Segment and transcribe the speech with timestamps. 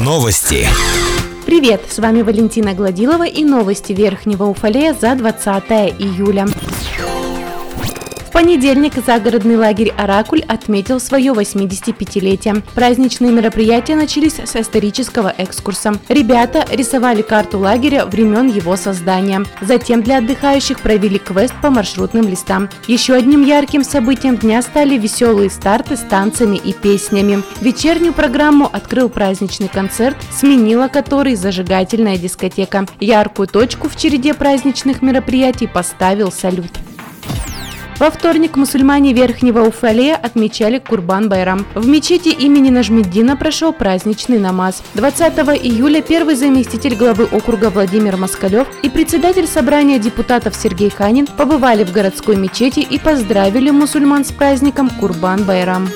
[0.00, 0.66] Новости.
[1.44, 5.64] Привет, с вами Валентина Гладилова и новости Верхнего Уфалея за 20
[5.98, 6.46] июля
[8.38, 12.62] понедельник загородный лагерь «Оракуль» отметил свое 85-летие.
[12.72, 15.94] Праздничные мероприятия начались с исторического экскурса.
[16.08, 19.44] Ребята рисовали карту лагеря времен его создания.
[19.60, 22.68] Затем для отдыхающих провели квест по маршрутным листам.
[22.86, 27.42] Еще одним ярким событием дня стали веселые старты с танцами и песнями.
[27.60, 32.86] Вечернюю программу открыл праздничный концерт, сменила который зажигательная дискотека.
[33.00, 36.70] Яркую точку в череде праздничных мероприятий поставил салют.
[37.98, 41.66] Во вторник мусульмане Верхнего Уфалея отмечали Курбан-Байрам.
[41.74, 44.84] В мечети имени Нажмеддина прошел праздничный намаз.
[44.94, 45.32] 20
[45.64, 51.90] июля первый заместитель главы округа Владимир Москалев и председатель собрания депутатов Сергей Ханин побывали в
[51.90, 55.88] городской мечети и поздравили мусульман с праздником Курбан-Байрам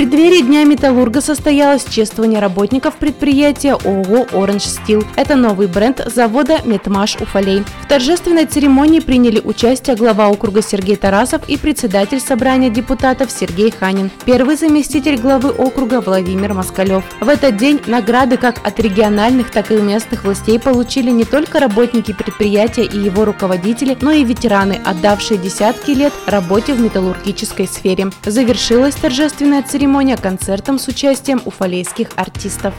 [0.00, 5.04] преддверии Дня Металлурга состоялось чествование работников предприятия ООО «Оранж Стил».
[5.14, 7.64] Это новый бренд завода «Метмаш Уфалей».
[7.82, 14.10] В торжественной церемонии приняли участие глава округа Сергей Тарасов и председатель собрания депутатов Сергей Ханин,
[14.24, 17.04] первый заместитель главы округа Владимир Москалев.
[17.20, 22.14] В этот день награды как от региональных, так и местных властей получили не только работники
[22.14, 28.10] предприятия и его руководители, но и ветераны, отдавшие десятки лет работе в металлургической сфере.
[28.24, 32.72] Завершилась торжественная церемония церемония концертом с участием уфалейских артистов.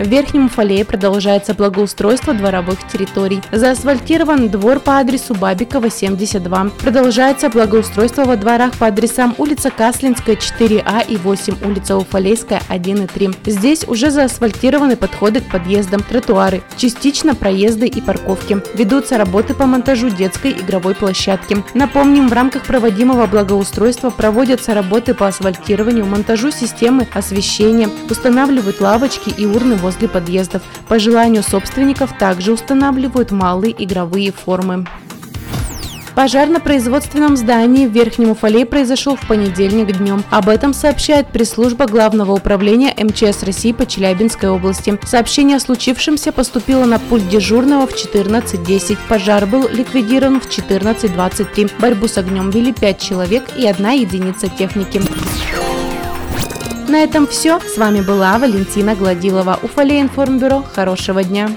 [0.00, 3.42] В Верхнем Уфалее продолжается благоустройство дворовых территорий.
[3.52, 6.70] Заасфальтирован двор по адресу Бабикова, 72.
[6.78, 13.06] Продолжается благоустройство во дворах по адресам улица Каслинская, 4А и 8, улица Уфалейская, 1 и
[13.08, 13.30] 3.
[13.44, 18.62] Здесь уже заасфальтированы подходы к подъездам, тротуары, частично проезды и парковки.
[18.74, 21.62] Ведутся работы по монтажу детской игровой площадки.
[21.74, 29.44] Напомним, в рамках проводимого благоустройства проводятся работы по асфальтированию, монтажу системы освещения, устанавливают лавочки и
[29.44, 30.62] урны возле возле подъездов.
[30.88, 34.86] По желанию собственников также устанавливают малые игровые формы.
[36.14, 40.22] Пожар на производственном здании в Верхнем Уфале произошел в понедельник днем.
[40.30, 44.98] Об этом сообщает пресс-служба Главного управления МЧС России по Челябинской области.
[45.06, 48.98] Сообщение о случившемся поступило на пульт дежурного в 14.10.
[49.08, 51.70] Пожар был ликвидирован в 14.23.
[51.80, 55.00] Борьбу с огнем вели 5 человек и одна единица техники.
[56.90, 57.60] На этом все.
[57.60, 60.64] С вами была Валентина Гладилова, Уфалей Информбюро.
[60.74, 61.48] Хорошего дня!